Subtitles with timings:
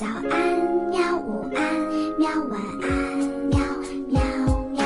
[0.00, 0.24] 早安
[0.88, 1.60] 喵，午安
[2.18, 2.88] 喵，晚安
[3.50, 3.60] 喵
[4.08, 4.18] 喵
[4.70, 4.82] 喵。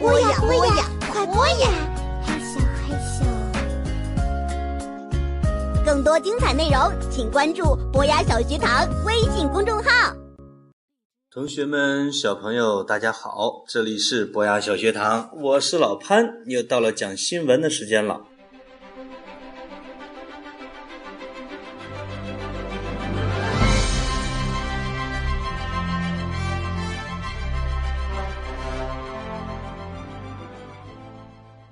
[0.00, 1.70] 播呀播呀，快播呀！
[2.26, 3.22] 嘿咻嘿咻。
[5.86, 10.16] 更多精彩内容，请关注博雅小学堂微信公众号。
[11.32, 18.22] 同学们、小朋友，大家好，这里是博雅小学堂，我是老潘，又到了讲新闻的时间了。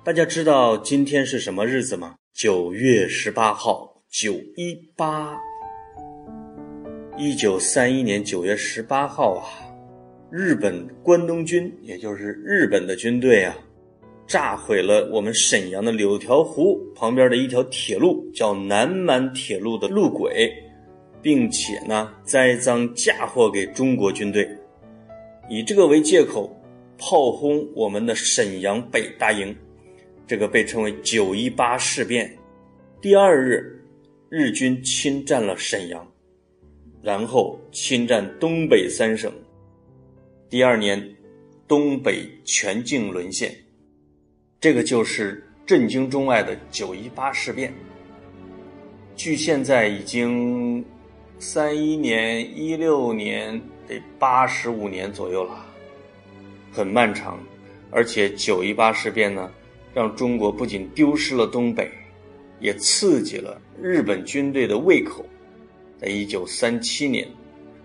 [0.09, 2.15] 大家知道今天是什么日子吗？
[2.33, 5.37] 九月十八号，九一八。
[7.15, 9.45] 一九三一年九月十八号啊，
[10.31, 13.55] 日本关东军，也就是日本的军队啊，
[14.25, 20.51] 炸毁了我们沈阳的柳条湖旁边的一条铁路，叫南满铁路的路轨，
[21.21, 24.49] 并且呢，栽赃嫁祸给中国军队，
[25.47, 26.59] 以这个为借口，
[26.97, 29.55] 炮轰我们的沈阳北大营，
[30.29, 32.31] 这个被称为九一八事变。
[33.01, 33.83] 第二日，
[34.29, 36.07] 日军侵占了沈阳。
[37.01, 39.33] 然后侵占东北三省。
[40.47, 41.15] 第二年，
[41.67, 43.55] 东北全境沦陷，
[44.59, 47.73] 这个就是震惊中外的九一八事变。
[49.15, 50.85] 距现在已经
[51.39, 55.65] 三一年、一六年，得八十五年左右了，
[56.71, 57.39] 很漫长。
[57.89, 59.51] 而且九一八事变呢，
[59.93, 61.89] 让中国不仅丢失了东北，
[62.59, 65.25] 也刺激了日本军队的胃口。
[65.99, 67.27] 在一九三七年，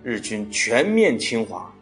[0.02, 1.72] 日军全面侵华，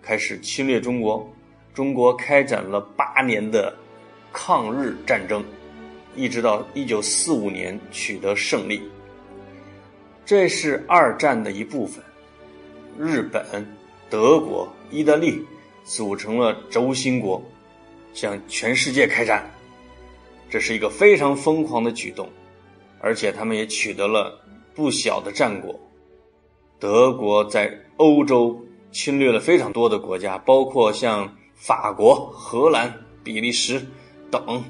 [0.00, 1.30] 开始侵略中国。
[1.74, 3.72] 中国开展了八年的
[4.32, 5.44] 抗日战争，
[6.16, 8.82] 一直到一九四五年取得胜利。
[10.24, 12.02] 这是二战的一部分。
[12.98, 13.64] 日本、
[14.10, 15.40] 德国、意大利
[15.84, 17.40] 组成了轴心国，
[18.12, 19.48] 向全世界开战。
[20.50, 22.28] 这是一个非常疯狂的举动，
[23.00, 24.40] 而且他们也取得了。
[24.74, 25.76] 不小的战果，
[26.78, 32.94] 德国在欧洲侵略了非常多的国家，包括像法国、荷兰、
[33.24, 33.84] 比利时
[34.30, 34.62] 等，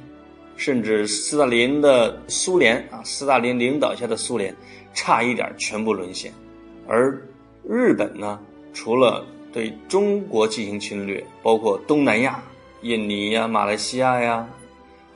[0.56, 4.56] 甚至斯大林的苏联啊，斯大林领导下的苏联
[4.94, 6.32] 差一点全部沦陷。
[6.86, 7.22] 而
[7.68, 8.40] 日本呢，
[8.72, 12.42] 除了对中国进行侵略，包括东南亚、
[12.82, 14.48] 印尼呀、马来西亚呀、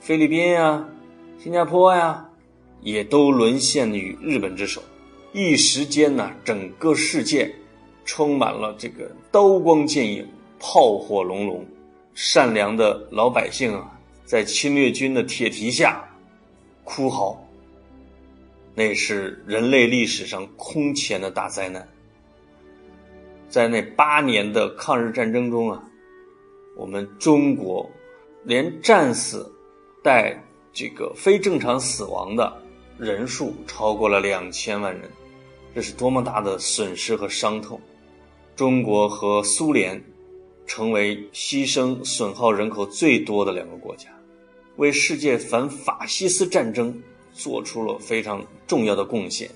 [0.00, 0.86] 菲律宾呀、
[1.38, 2.28] 新加坡呀。
[2.84, 4.82] 也都沦陷于日本之手，
[5.32, 7.54] 一时间呢，整个世界
[8.04, 10.26] 充满了这个刀光剑影、
[10.58, 11.64] 炮火隆隆，
[12.12, 16.04] 善良的老百姓啊，在侵略军的铁蹄下
[16.82, 17.40] 哭嚎。
[18.74, 21.86] 那是人类历史上空前的大灾难。
[23.48, 25.80] 在那八年的抗日战争中啊，
[26.74, 27.88] 我们中国
[28.44, 29.50] 连战死
[30.02, 32.52] 带这个非正常死亡的。
[32.98, 35.10] 人数超过了两千万人，
[35.74, 37.80] 这是多么大的损失和伤痛！
[38.54, 40.00] 中国和苏联
[40.66, 44.08] 成为牺牲损耗人口最多的两个国家，
[44.76, 47.02] 为世界反法西斯战争
[47.32, 49.50] 做出了非常重要的贡献，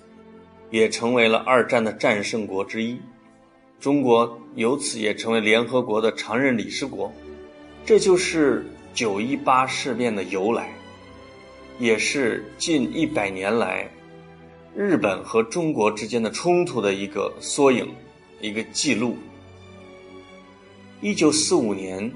[0.71, 2.99] 也成为了二战的战胜国之一。
[3.81, 7.13] 中国由此也成为联合国的常任理事国，
[7.85, 10.73] 这就是九一八事变的由来。
[11.79, 13.87] 也是近一百年来
[14.75, 17.87] 日本和中国之间的冲突的一个缩影，
[18.41, 19.19] 一个记录。
[21.03, 22.11] 一九四五年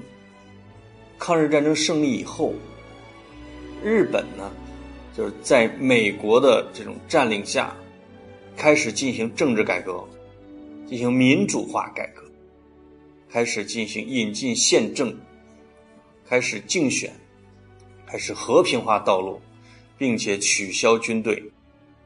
[1.19, 2.55] 抗日战争胜利以后，
[3.83, 4.51] 日本呢
[5.15, 7.71] 就是在美国的这种占领下，
[8.57, 10.03] 开始进行政治改革，
[10.91, 12.21] 进行民主化改革，
[13.31, 15.17] 开始进行引进宪政，
[16.27, 17.11] 开始竞选，
[18.05, 19.41] 开始和平化道路。
[19.97, 21.43] 并且取消军队，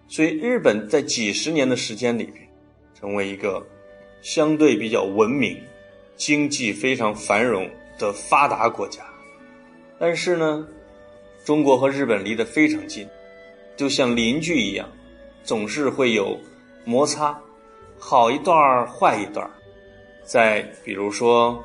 [0.09, 2.46] 所以日本在几十年的时间里边，
[2.94, 3.66] 成为一个
[4.22, 5.58] 相对比较文明、
[6.17, 9.02] 经济非常繁荣的发达国家。
[9.97, 10.67] 但是呢，
[11.46, 13.08] 中国和日本离得非常近，
[13.78, 14.91] 就像邻居一样，
[15.41, 16.38] 总是会有
[16.84, 17.40] 摩擦，
[17.97, 19.50] 好一段坏一段
[20.24, 21.64] 在比如说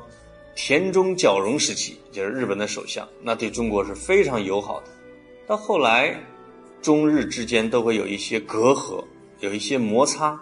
[0.55, 4.87] 田中角荣时期，就是日本的首相，那对中国是非常友好的。
[5.47, 6.15] 到后来，
[6.81, 9.03] 中日之间都会有一些隔阂，
[9.39, 10.39] 有一些摩擦。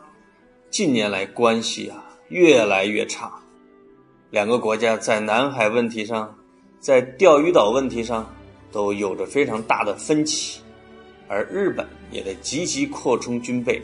[0.70, 3.32] 近年来关系啊越来越差，
[4.30, 6.38] 两个国家在南海问题上，
[6.80, 8.32] 在钓鱼岛问题上
[8.72, 10.62] 都有着非常大的分歧，
[11.28, 13.82] 而日本也在积极扩充军备，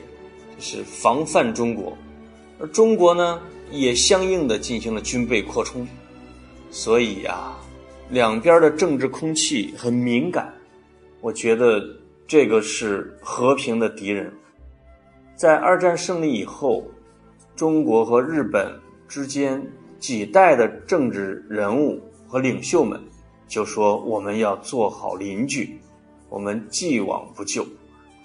[0.60, 1.98] 是防范中国，
[2.60, 3.42] 而中国呢
[3.72, 5.88] 也相应的进行了军备扩充，
[6.72, 7.54] 所以呀，
[8.10, 10.54] 两边的政治空气很敏感，
[11.22, 11.84] 我觉得
[12.28, 14.31] 这个是和平的敌人。
[15.36, 16.86] 在二战胜利以后，
[17.56, 18.74] 中国和日本
[19.08, 19.62] 之间
[20.00, 23.00] 几代的政治人物和领袖们
[23.48, 25.78] 就说：“我们要做好邻居，
[26.30, 27.66] 我们既往不咎。”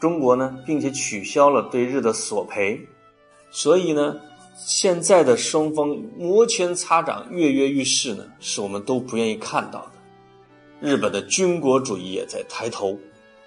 [0.00, 2.80] 中国呢，并且取消了对日的索赔，
[3.50, 4.16] 所以呢，
[4.56, 9.92] 现在的双方摩拳擦掌、跃跃欲试呢，是我们都不愿意看到的。
[10.80, 12.98] 日本的军国主义也在抬头，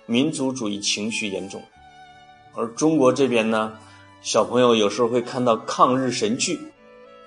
[0.06, 1.60] 民族主义情绪严重。
[2.54, 3.74] 而中国这边呢，
[4.22, 6.60] 小朋友有时候会看到抗日神剧，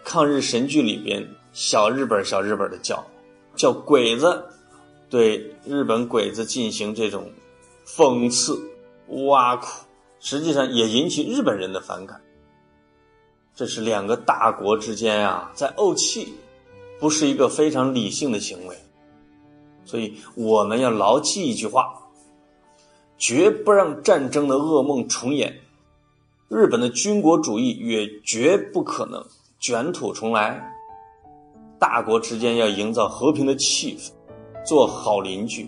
[0.05, 3.05] 抗日神剧里边小日本小日本的叫，
[3.57, 4.45] 叫鬼子，
[5.11, 7.29] 对日本鬼子进行这种
[7.85, 8.63] 讽刺、
[9.09, 9.67] 挖苦，
[10.21, 12.21] 实际上也引起日本人的反感。
[13.55, 16.35] 这是两个大国之间啊，在怄气，
[16.99, 18.77] 不是一个非常理性的行为，
[19.85, 22.03] 所以我们要牢记一句话。
[23.19, 25.59] 绝不让战争的噩梦重演，
[26.49, 29.25] 日本的军国主义也绝不可能
[29.59, 30.71] 卷土重来。
[31.79, 34.11] 大国之间要营造和平的气氛，
[34.67, 35.67] 做好邻居，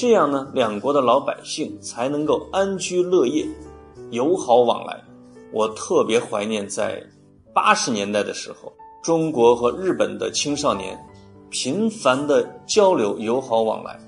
[0.00, 3.44] 这样呢，两国的老百姓才能够安居乐业，
[4.10, 5.02] 友好往来。
[5.52, 7.02] 我特别怀念在
[7.52, 8.72] 八十年代的时候，
[9.02, 10.96] 中国和日本的青少年
[11.50, 13.98] 频繁的交流，友好往来。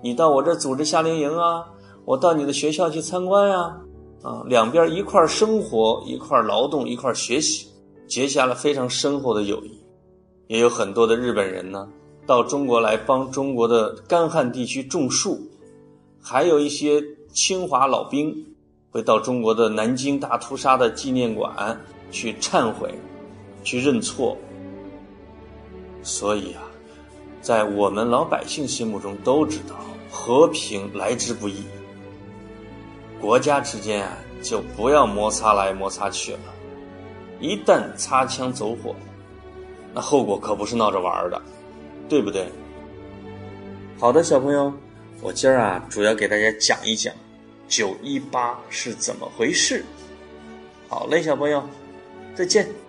[0.00, 1.64] 你到我这组织夏令营啊。
[2.04, 3.76] 我到你的学校去参观呀，
[4.22, 7.66] 啊，两边一块生活，一块劳动，一块学习，
[8.06, 9.84] 结下了非常深厚的友谊。
[10.46, 11.88] 也有很多的日本人呢，
[12.26, 15.40] 到中国来帮中国的干旱地区种树，
[16.20, 17.02] 还有一些
[17.32, 18.34] 侵华老兵
[18.90, 21.80] 会到中国的南京大屠杀的纪念馆
[22.10, 22.92] 去忏悔，
[23.62, 24.36] 去认错。
[26.02, 26.62] 所以啊，
[27.40, 29.76] 在我们老百姓心目中都知道，
[30.10, 31.62] 和平来之不易。
[33.20, 36.38] 国家之间啊，就不要摩擦来摩擦去了。
[37.40, 38.94] 一旦擦枪走火，
[39.94, 41.40] 那后果可不是闹着玩的，
[42.08, 42.48] 对不对？
[43.98, 44.72] 好的，小朋友，
[45.20, 47.12] 我今儿啊，主要给大家讲一讲
[47.66, 49.84] 九一八是怎么回事。
[50.88, 51.62] 好嘞，小朋友，
[52.34, 52.85] 再见。